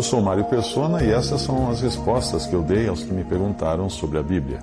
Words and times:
Eu 0.00 0.04
sou 0.04 0.22
Mário 0.22 0.44
Persona 0.44 1.04
e 1.04 1.10
essas 1.10 1.42
são 1.42 1.70
as 1.70 1.82
respostas 1.82 2.46
que 2.46 2.54
eu 2.54 2.62
dei 2.62 2.88
aos 2.88 3.02
que 3.02 3.12
me 3.12 3.22
perguntaram 3.22 3.90
sobre 3.90 4.16
a 4.16 4.22
Bíblia. 4.22 4.60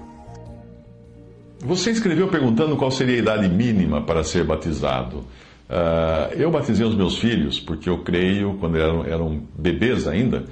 Você 1.60 1.92
escreveu 1.92 2.28
perguntando 2.28 2.76
qual 2.76 2.90
seria 2.90 3.14
a 3.14 3.20
idade 3.20 3.48
mínima 3.48 4.02
para 4.02 4.24
ser 4.24 4.44
batizado. 4.44 5.18
Uh, 5.18 6.34
eu 6.36 6.50
batizei 6.50 6.84
os 6.84 6.96
meus 6.96 7.20
filhos 7.20 7.60
porque 7.60 7.88
eu 7.88 8.00
creio, 8.00 8.58
quando 8.60 8.78
eram, 8.78 9.06
eram 9.06 9.44
bebês 9.56 10.08
ainda, 10.08 10.44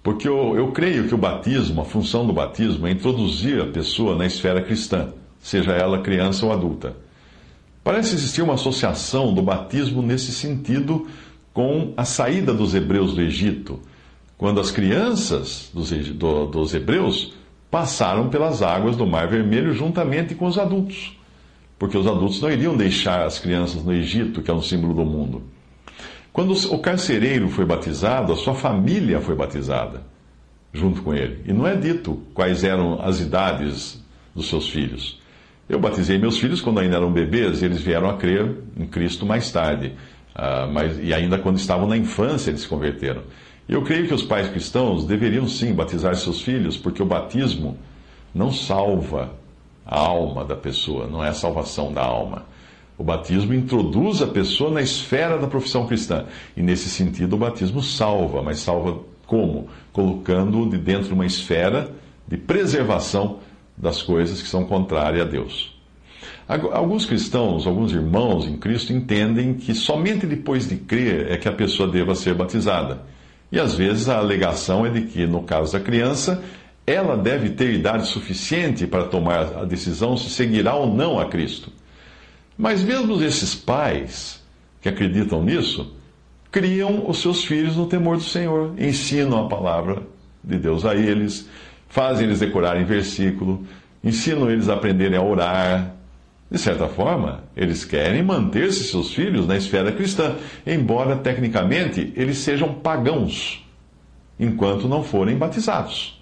porque 0.00 0.28
eu, 0.28 0.56
eu 0.56 0.70
creio 0.70 1.08
que 1.08 1.14
o 1.16 1.18
batismo, 1.18 1.80
a 1.80 1.84
função 1.84 2.24
do 2.24 2.32
batismo 2.32 2.86
é 2.86 2.92
introduzir 2.92 3.60
a 3.60 3.66
pessoa 3.66 4.14
na 4.14 4.26
esfera 4.26 4.62
cristã, 4.62 5.08
seja 5.42 5.72
ela 5.72 6.02
criança 6.02 6.46
ou 6.46 6.52
adulta. 6.52 6.94
Parece 7.82 8.14
existir 8.14 8.42
uma 8.42 8.54
associação 8.54 9.34
do 9.34 9.42
batismo 9.42 10.00
nesse 10.00 10.30
sentido 10.30 11.08
com 11.52 11.92
a 11.96 12.04
saída 12.04 12.54
dos 12.54 12.76
hebreus 12.76 13.12
do 13.12 13.22
Egito, 13.22 13.80
quando 14.40 14.58
as 14.58 14.70
crianças 14.70 15.70
dos, 15.74 15.90
do, 15.90 16.46
dos 16.46 16.72
hebreus 16.72 17.34
passaram 17.70 18.30
pelas 18.30 18.62
águas 18.62 18.96
do 18.96 19.06
Mar 19.06 19.28
Vermelho 19.28 19.74
juntamente 19.74 20.34
com 20.34 20.46
os 20.46 20.58
adultos, 20.58 21.14
porque 21.78 21.94
os 21.94 22.06
adultos 22.06 22.40
não 22.40 22.50
iriam 22.50 22.74
deixar 22.74 23.26
as 23.26 23.38
crianças 23.38 23.84
no 23.84 23.92
Egito, 23.92 24.40
que 24.40 24.50
é 24.50 24.54
um 24.54 24.62
símbolo 24.62 24.94
do 24.94 25.04
mundo. 25.04 25.42
Quando 26.32 26.52
o 26.72 26.78
carcereiro 26.78 27.50
foi 27.50 27.66
batizado, 27.66 28.32
a 28.32 28.36
sua 28.36 28.54
família 28.54 29.20
foi 29.20 29.34
batizada 29.34 30.04
junto 30.72 31.02
com 31.02 31.12
ele. 31.12 31.42
E 31.46 31.52
não 31.52 31.66
é 31.66 31.76
dito 31.76 32.22
quais 32.32 32.64
eram 32.64 32.98
as 33.02 33.20
idades 33.20 34.02
dos 34.34 34.48
seus 34.48 34.70
filhos. 34.70 35.20
Eu 35.68 35.78
batizei 35.78 36.16
meus 36.16 36.38
filhos 36.38 36.62
quando 36.62 36.80
ainda 36.80 36.96
eram 36.96 37.12
bebês 37.12 37.60
e 37.60 37.66
eles 37.66 37.82
vieram 37.82 38.08
a 38.08 38.16
crer 38.16 38.56
em 38.74 38.86
Cristo 38.86 39.26
mais 39.26 39.52
tarde. 39.52 39.92
Uh, 40.34 40.72
mas, 40.72 40.98
e 40.98 41.12
ainda 41.12 41.36
quando 41.36 41.58
estavam 41.58 41.86
na 41.86 41.98
infância 41.98 42.48
eles 42.48 42.62
se 42.62 42.68
converteram. 42.68 43.22
Eu 43.70 43.82
creio 43.82 44.08
que 44.08 44.14
os 44.14 44.24
pais 44.24 44.48
cristãos 44.48 45.04
deveriam 45.04 45.46
sim 45.46 45.72
batizar 45.72 46.16
seus 46.16 46.42
filhos, 46.42 46.76
porque 46.76 47.00
o 47.00 47.06
batismo 47.06 47.78
não 48.34 48.52
salva 48.52 49.32
a 49.86 49.96
alma 49.96 50.44
da 50.44 50.56
pessoa, 50.56 51.06
não 51.06 51.24
é 51.24 51.28
a 51.28 51.32
salvação 51.32 51.92
da 51.92 52.02
alma. 52.02 52.46
O 52.98 53.04
batismo 53.04 53.54
introduz 53.54 54.20
a 54.22 54.26
pessoa 54.26 54.72
na 54.72 54.82
esfera 54.82 55.38
da 55.38 55.46
profissão 55.46 55.86
cristã. 55.86 56.24
E 56.56 56.62
nesse 56.62 56.88
sentido, 56.88 57.34
o 57.34 57.38
batismo 57.38 57.80
salva, 57.80 58.42
mas 58.42 58.58
salva 58.58 58.98
como? 59.24 59.68
Colocando-o 59.92 60.68
de 60.68 60.76
dentro 60.76 61.06
de 61.06 61.14
uma 61.14 61.24
esfera 61.24 61.92
de 62.26 62.36
preservação 62.36 63.38
das 63.76 64.02
coisas 64.02 64.42
que 64.42 64.48
são 64.48 64.64
contrárias 64.64 65.24
a 65.24 65.30
Deus. 65.30 65.80
Alguns 66.48 67.06
cristãos, 67.06 67.68
alguns 67.68 67.92
irmãos 67.92 68.48
em 68.48 68.56
Cristo 68.56 68.92
entendem 68.92 69.54
que 69.54 69.74
somente 69.74 70.26
depois 70.26 70.68
de 70.68 70.74
crer 70.74 71.30
é 71.30 71.36
que 71.36 71.48
a 71.48 71.52
pessoa 71.52 71.88
deva 71.88 72.16
ser 72.16 72.34
batizada. 72.34 73.08
E 73.52 73.58
às 73.58 73.74
vezes 73.74 74.08
a 74.08 74.18
alegação 74.18 74.86
é 74.86 74.90
de 74.90 75.02
que, 75.02 75.26
no 75.26 75.42
caso 75.42 75.72
da 75.72 75.80
criança, 75.80 76.42
ela 76.86 77.16
deve 77.16 77.50
ter 77.50 77.72
idade 77.72 78.06
suficiente 78.06 78.86
para 78.86 79.04
tomar 79.04 79.58
a 79.58 79.64
decisão 79.64 80.16
se 80.16 80.30
seguirá 80.30 80.74
ou 80.74 80.92
não 80.92 81.18
a 81.18 81.26
Cristo. 81.26 81.70
Mas 82.56 82.82
mesmo 82.82 83.22
esses 83.22 83.54
pais 83.54 84.40
que 84.80 84.88
acreditam 84.88 85.42
nisso, 85.42 85.94
criam 86.50 87.08
os 87.08 87.18
seus 87.18 87.44
filhos 87.44 87.76
no 87.76 87.86
temor 87.86 88.16
do 88.16 88.22
Senhor, 88.22 88.74
ensinam 88.78 89.46
a 89.46 89.48
palavra 89.48 90.02
de 90.42 90.58
Deus 90.58 90.84
a 90.84 90.94
eles, 90.94 91.48
fazem 91.88 92.26
eles 92.26 92.40
decorarem 92.40 92.84
versículo, 92.84 93.64
ensinam 94.02 94.50
eles 94.50 94.68
a 94.68 94.74
aprenderem 94.74 95.18
a 95.18 95.22
orar, 95.22 95.94
de 96.50 96.58
certa 96.58 96.88
forma, 96.88 97.44
eles 97.56 97.84
querem 97.84 98.24
manter-se 98.24 98.82
seus 98.84 99.14
filhos 99.14 99.46
na 99.46 99.56
esfera 99.56 99.92
cristã, 99.92 100.34
embora 100.66 101.16
tecnicamente 101.16 102.12
eles 102.16 102.38
sejam 102.38 102.74
pagãos, 102.74 103.64
enquanto 104.38 104.88
não 104.88 105.04
forem 105.04 105.36
batizados. 105.36 106.20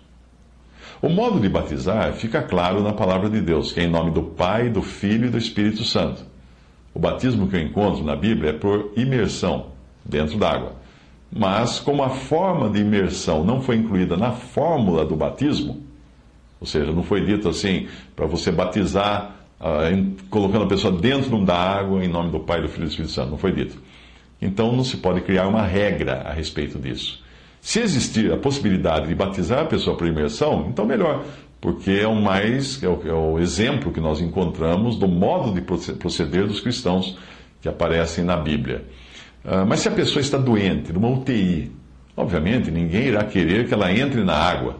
O 1.01 1.09
modo 1.09 1.41
de 1.41 1.49
batizar 1.49 2.13
fica 2.13 2.43
claro 2.43 2.83
na 2.83 2.93
palavra 2.93 3.31
de 3.31 3.41
Deus, 3.41 3.73
que 3.73 3.81
é 3.81 3.85
em 3.85 3.91
nome 3.91 4.11
do 4.11 4.23
Pai, 4.23 4.69
do 4.69 4.83
Filho 4.83 5.29
e 5.29 5.31
do 5.31 5.39
Espírito 5.39 5.83
Santo. 5.85 6.23
O 6.93 6.99
batismo 6.99 7.49
que 7.49 7.57
eu 7.57 7.63
encontro 7.63 8.05
na 8.05 8.17
Bíblia 8.17 8.51
é 8.51 8.53
por 8.53 8.93
imersão, 8.97 9.69
dentro 10.05 10.37
d'água. 10.37 10.73
Mas, 11.33 11.79
como 11.79 12.03
a 12.03 12.11
forma 12.11 12.69
de 12.69 12.81
imersão 12.81 13.45
não 13.45 13.63
foi 13.63 13.77
incluída 13.77 14.17
na 14.17 14.33
fórmula 14.33 15.07
do 15.07 15.15
batismo, 15.15 15.83
ou 16.61 16.67
seja, 16.67 16.91
não 16.93 17.05
foi 17.05 17.25
dito 17.25 17.49
assim, 17.49 17.87
para 18.17 18.27
você 18.27 18.51
batizar 18.51 19.37
colocando 20.31 20.65
a 20.65 20.69
pessoa 20.69 20.93
dentro 20.93 21.45
da 21.45 21.57
água 21.57 22.05
em 22.05 22.09
nome 22.09 22.31
do 22.31 22.41
Pai, 22.41 22.63
do 22.63 22.69
Filho 22.69 22.85
e 22.85 22.87
do 22.87 22.91
Espírito 22.91 23.13
Santo. 23.13 23.31
Não 23.31 23.39
foi 23.39 23.53
dito. 23.53 23.81
Então 24.41 24.73
não 24.73 24.85
se 24.85 24.99
pode 24.99 25.21
criar 25.23 25.49
uma 25.49 25.63
regra 25.63 26.23
a 26.25 26.33
respeito 26.33 26.79
disso. 26.79 27.23
Se 27.61 27.81
existir 27.81 28.33
a 28.33 28.37
possibilidade 28.37 29.09
de 29.09 29.15
batizar 29.15 29.61
a 29.61 29.65
pessoa 29.65 29.97
por 29.97 30.07
imersão, 30.07 30.67
então 30.71 30.87
melhor, 30.87 31.25
porque 31.61 31.91
é 31.91 32.07
o 32.07 32.15
mais 32.15 32.81
é 32.83 32.89
o, 32.89 33.03
é 33.05 33.13
o 33.13 33.39
exemplo 33.39 33.93
que 33.93 34.01
nós 34.01 34.21
encontramos 34.21 34.97
do 34.97 35.09
modo 35.09 35.53
de 35.53 35.61
proceder 35.61 36.47
dos 36.47 36.61
cristãos 36.61 37.19
que 37.61 37.69
aparecem 37.69 38.23
na 38.23 38.37
Bíblia. 38.37 38.85
Uh, 39.45 39.67
mas 39.67 39.81
se 39.81 39.89
a 39.89 39.93
pessoa 39.93 40.21
está 40.21 40.39
doente, 40.39 40.93
numa 40.93 41.09
UTI, 41.09 41.73
obviamente 42.17 42.71
ninguém 42.71 43.09
irá 43.09 43.25
querer 43.25 43.67
que 43.67 43.75
ela 43.75 43.93
entre 43.93 44.23
na 44.23 44.35
água. 44.35 44.77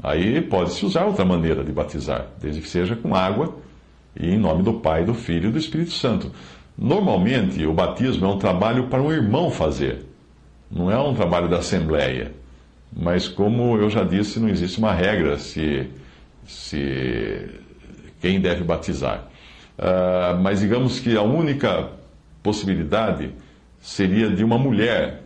Aí 0.00 0.40
pode-se 0.42 0.84
usar 0.84 1.04
outra 1.04 1.24
maneira 1.24 1.64
de 1.64 1.72
batizar, 1.72 2.28
desde 2.40 2.60
que 2.60 2.68
seja 2.68 2.94
com 2.94 3.14
água 3.14 3.56
e 4.18 4.30
em 4.30 4.38
nome 4.38 4.62
do 4.62 4.74
Pai, 4.74 5.04
do 5.04 5.14
Filho 5.14 5.48
e 5.48 5.52
do 5.52 5.58
Espírito 5.58 5.92
Santo. 5.92 6.30
Normalmente, 6.76 7.64
o 7.66 7.72
batismo 7.72 8.26
é 8.26 8.28
um 8.28 8.38
trabalho 8.38 8.88
para 8.88 9.02
um 9.02 9.12
irmão 9.12 9.50
fazer, 9.50 10.04
não 10.70 10.90
é 10.90 10.98
um 10.98 11.14
trabalho 11.14 11.48
da 11.48 11.58
Assembleia. 11.58 12.32
Mas, 12.94 13.26
como 13.26 13.76
eu 13.78 13.88
já 13.88 14.04
disse, 14.04 14.38
não 14.38 14.48
existe 14.48 14.78
uma 14.78 14.92
regra 14.92 15.38
se, 15.38 15.88
se 16.46 17.48
quem 18.20 18.38
deve 18.40 18.62
batizar. 18.64 19.28
Uh, 19.78 20.38
mas 20.40 20.60
digamos 20.60 21.00
que 21.00 21.16
a 21.16 21.22
única 21.22 21.88
possibilidade 22.42 23.30
seria 23.80 24.28
de 24.28 24.44
uma 24.44 24.58
mulher 24.58 25.22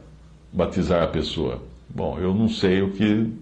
batizar 0.52 1.02
a 1.02 1.08
pessoa. 1.08 1.60
Bom, 1.88 2.18
eu 2.18 2.32
não 2.32 2.48
sei 2.48 2.82
o 2.82 2.92
que 2.92 3.32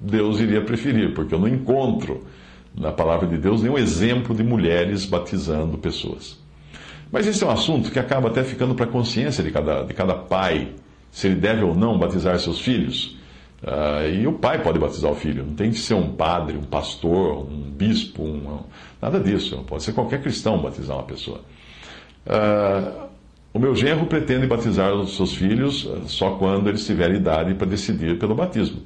Deus 0.00 0.40
iria 0.40 0.60
preferir, 0.60 1.14
porque 1.14 1.34
eu 1.34 1.38
não 1.38 1.48
encontro 1.48 2.26
na 2.74 2.92
palavra 2.92 3.26
de 3.26 3.36
Deus 3.36 3.62
nenhum 3.62 3.78
exemplo 3.78 4.34
de 4.34 4.42
mulheres 4.42 5.04
batizando 5.04 5.78
pessoas. 5.78 6.38
Mas 7.10 7.26
esse 7.26 7.44
é 7.44 7.46
um 7.46 7.50
assunto 7.50 7.90
que 7.90 7.98
acaba 7.98 8.28
até 8.28 8.42
ficando 8.42 8.74
para 8.74 8.86
a 8.86 8.88
consciência 8.88 9.42
de 9.44 9.50
cada, 9.50 9.84
de 9.84 9.94
cada 9.94 10.14
pai, 10.14 10.72
se 11.12 11.28
ele 11.28 11.36
deve 11.36 11.62
ou 11.62 11.74
não 11.74 11.98
batizar 11.98 12.38
seus 12.38 12.60
filhos. 12.60 13.16
Uh, 13.62 14.10
e 14.12 14.26
o 14.26 14.32
pai 14.32 14.62
pode 14.62 14.78
batizar 14.78 15.10
o 15.10 15.14
filho, 15.14 15.44
não 15.44 15.54
tem 15.54 15.70
que 15.70 15.78
ser 15.78 15.94
um 15.94 16.12
padre, 16.12 16.56
um 16.58 16.64
pastor, 16.64 17.48
um 17.48 17.70
bispo, 17.70 18.22
um, 18.22 18.60
nada 19.00 19.20
disso. 19.20 19.64
Pode 19.66 19.84
ser 19.84 19.92
qualquer 19.92 20.20
cristão 20.20 20.60
batizar 20.60 20.96
uma 20.96 21.04
pessoa. 21.04 21.40
Uh, 22.26 23.04
o 23.54 23.58
meu 23.60 23.76
genro 23.76 24.06
pretende 24.06 24.48
batizar 24.48 24.92
os 24.92 25.16
seus 25.16 25.32
filhos 25.32 25.88
ah, 25.88 26.00
só 26.08 26.32
quando 26.32 26.68
eles 26.68 26.84
tiverem 26.84 27.18
idade 27.18 27.54
para 27.54 27.68
decidir 27.68 28.18
pelo 28.18 28.34
batismo, 28.34 28.82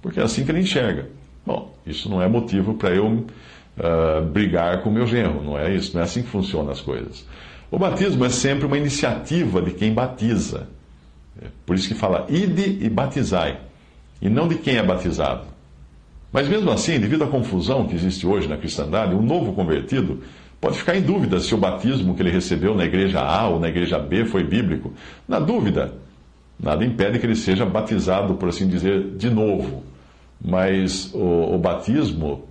porque 0.00 0.20
é 0.20 0.22
assim 0.22 0.44
que 0.44 0.52
ele 0.52 0.60
enxerga. 0.60 1.10
Bom, 1.44 1.74
isso 1.86 2.08
não 2.08 2.22
é 2.22 2.28
motivo 2.28 2.74
para 2.74 2.90
eu 2.90 3.06
uh, 3.06 4.24
brigar 4.32 4.82
com 4.82 4.90
o 4.90 4.92
meu 4.92 5.06
genro, 5.06 5.42
não 5.42 5.58
é 5.58 5.74
isso, 5.74 5.94
não 5.94 6.00
é 6.00 6.04
assim 6.04 6.22
que 6.22 6.28
funcionam 6.28 6.70
as 6.70 6.80
coisas. 6.80 7.26
O 7.70 7.78
batismo 7.78 8.24
é 8.24 8.28
sempre 8.28 8.66
uma 8.66 8.76
iniciativa 8.76 9.60
de 9.60 9.72
quem 9.72 9.92
batiza. 9.92 10.68
É 11.40 11.46
por 11.66 11.74
isso 11.74 11.88
que 11.88 11.94
fala 11.94 12.26
ide 12.28 12.84
e 12.84 12.88
batizai, 12.88 13.58
e 14.20 14.28
não 14.28 14.46
de 14.46 14.56
quem 14.56 14.76
é 14.76 14.82
batizado. 14.82 15.46
Mas 16.32 16.48
mesmo 16.48 16.70
assim, 16.70 16.98
devido 16.98 17.24
à 17.24 17.26
confusão 17.26 17.86
que 17.86 17.94
existe 17.94 18.26
hoje 18.26 18.48
na 18.48 18.56
cristandade, 18.56 19.14
um 19.14 19.22
novo 19.22 19.52
convertido 19.52 20.22
pode 20.60 20.78
ficar 20.78 20.96
em 20.96 21.02
dúvida 21.02 21.40
se 21.40 21.54
o 21.54 21.58
batismo 21.58 22.14
que 22.14 22.22
ele 22.22 22.30
recebeu 22.30 22.74
na 22.74 22.84
igreja 22.84 23.20
A 23.20 23.48
ou 23.48 23.58
na 23.58 23.68
igreja 23.68 23.98
B 23.98 24.24
foi 24.24 24.44
bíblico. 24.44 24.92
Na 25.28 25.38
dúvida, 25.40 25.92
nada 26.58 26.84
impede 26.84 27.18
que 27.18 27.26
ele 27.26 27.34
seja 27.34 27.66
batizado, 27.66 28.34
por 28.34 28.48
assim 28.48 28.68
dizer, 28.68 29.16
de 29.16 29.28
novo. 29.28 29.82
Mas 30.44 31.12
o, 31.14 31.54
o 31.54 31.58
batismo 31.58 32.44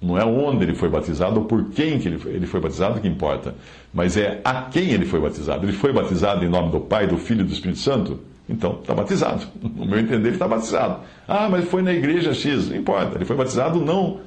Não 0.00 0.16
é 0.16 0.24
onde 0.24 0.64
ele 0.64 0.74
foi 0.74 0.88
batizado 0.88 1.40
ou 1.40 1.46
por 1.46 1.70
quem 1.70 1.98
que 1.98 2.08
ele 2.08 2.18
foi, 2.18 2.32
ele 2.32 2.46
foi 2.46 2.60
batizado 2.60 3.00
que 3.00 3.08
importa, 3.08 3.54
mas 3.92 4.16
é 4.16 4.40
a 4.44 4.62
quem 4.62 4.90
ele 4.90 5.04
foi 5.04 5.20
batizado. 5.20 5.64
Ele 5.64 5.72
foi 5.72 5.92
batizado 5.92 6.44
em 6.44 6.48
nome 6.48 6.70
do 6.70 6.80
Pai, 6.80 7.06
do 7.06 7.16
Filho 7.18 7.40
e 7.40 7.44
do 7.44 7.52
Espírito 7.52 7.80
Santo? 7.80 8.20
Então, 8.48 8.78
está 8.80 8.94
batizado. 8.94 9.46
No 9.62 9.84
meu 9.84 9.98
entender, 9.98 10.28
ele 10.28 10.36
está 10.36 10.46
batizado. 10.48 11.00
Ah, 11.26 11.48
mas 11.50 11.68
foi 11.68 11.82
na 11.82 11.92
igreja 11.92 12.32
X. 12.32 12.68
Não 12.68 12.76
importa. 12.76 13.16
Ele 13.16 13.24
foi 13.24 13.36
batizado 13.36 13.80
não 13.80 14.20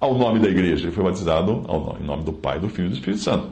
ao 0.00 0.18
nome 0.18 0.40
da 0.40 0.48
igreja, 0.48 0.86
ele 0.86 0.92
foi 0.92 1.04
batizado 1.04 1.64
ao, 1.68 1.96
em 2.00 2.04
nome 2.04 2.24
do 2.24 2.32
Pai, 2.32 2.58
do 2.58 2.68
Filho 2.68 2.86
e 2.86 2.88
do 2.88 2.94
Espírito 2.94 3.22
Santo. 3.22 3.46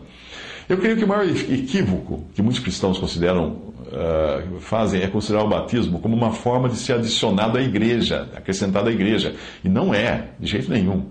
Eu 0.70 0.78
creio 0.78 0.96
que 0.96 1.04
o 1.04 1.08
maior 1.08 1.26
equívoco 1.26 2.26
que 2.32 2.40
muitos 2.40 2.62
cristãos 2.62 2.96
consideram, 2.96 3.56
uh, 3.88 4.60
fazem, 4.60 5.02
é 5.02 5.08
considerar 5.08 5.42
o 5.42 5.48
batismo 5.48 5.98
como 5.98 6.14
uma 6.14 6.30
forma 6.30 6.68
de 6.68 6.76
ser 6.76 6.92
adicionado 6.92 7.58
à 7.58 7.60
igreja, 7.60 8.28
acrescentado 8.36 8.88
à 8.88 8.92
igreja. 8.92 9.34
E 9.64 9.68
não 9.68 9.92
é, 9.92 10.28
de 10.38 10.48
jeito 10.48 10.70
nenhum. 10.70 11.06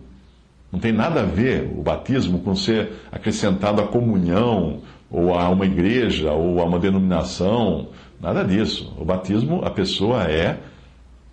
Não 0.72 0.80
tem 0.80 0.94
nada 0.94 1.20
a 1.20 1.26
ver 1.26 1.70
o 1.76 1.82
batismo 1.82 2.40
com 2.40 2.56
ser 2.56 2.90
acrescentado 3.12 3.82
à 3.82 3.88
comunhão, 3.88 4.80
ou 5.12 5.38
a 5.38 5.50
uma 5.50 5.66
igreja, 5.66 6.32
ou 6.32 6.62
a 6.62 6.64
uma 6.64 6.80
denominação, 6.80 7.90
nada 8.18 8.46
disso. 8.46 8.96
O 8.98 9.04
batismo, 9.04 9.66
a 9.66 9.70
pessoa 9.70 10.24
é 10.24 10.58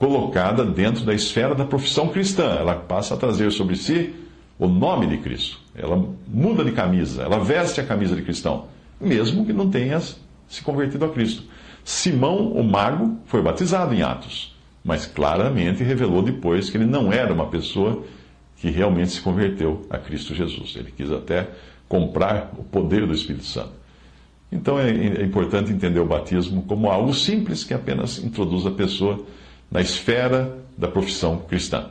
colocada 0.01 0.65
dentro 0.65 1.05
da 1.05 1.15
esfera 1.15 1.55
da 1.55 1.65
profissão 1.65 2.09
cristã. 2.09 2.57
Ela 2.59 2.75
passa 2.75 3.15
a 3.15 3.17
trazer 3.17 3.53
sobre 3.53 3.77
si 3.77 4.26
o 4.59 4.67
nome 4.67 5.07
de 5.07 5.19
Cristo. 5.19 5.59
Ela 5.75 6.03
muda 6.27 6.65
de 6.65 6.73
camisa, 6.73 7.23
ela 7.23 7.39
veste 7.39 7.81
a 7.81 7.87
camisa 7.87 8.17
de 8.17 8.23
cristão, 8.23 8.67
mesmo 9.01 9.45
que 9.45 9.53
não 9.53 9.71
tenha 9.71 10.01
se 10.01 10.63
convertido 10.63 11.05
a 11.05 11.09
Cristo. 11.09 11.45
Simão, 11.85 12.53
o 12.53 12.65
mago, 12.65 13.19
foi 13.27 13.43
batizado 13.43 13.95
em 13.95 14.03
Atos, 14.03 14.57
mas 14.85 15.07
claramente 15.07 15.85
revelou 15.85 16.23
depois 16.23 16.71
que 16.71 16.77
ele 16.77 16.87
não 16.87 17.13
era 17.13 17.33
uma 17.33 17.47
pessoa 17.47 18.05
que 18.57 18.71
realmente 18.71 19.13
se 19.13 19.21
converteu 19.21 19.87
a 19.91 19.99
Cristo 19.99 20.35
Jesus. 20.35 20.75
Ele 20.77 20.91
quis 20.91 21.13
até 21.13 21.49
comprar 21.89 22.53
o 22.59 22.65
poder 22.65 23.07
do 23.07 23.13
Espírito 23.13 23.45
Santo. 23.45 23.73
Então 24.51 24.79
é, 24.79 24.91
é 24.91 25.23
importante 25.23 25.73
entender 25.73 26.01
o 26.01 26.07
batismo 26.07 26.63
como 26.63 26.91
algo 26.91 27.13
simples 27.13 27.65
que 27.65 27.75
apenas 27.75 28.19
introduz 28.19 28.67
a 28.67 28.71
pessoa 28.71 29.25
na 29.71 29.81
esfera 29.81 30.57
da 30.79 30.89
profissão 30.89 31.39
cristã. 31.39 31.91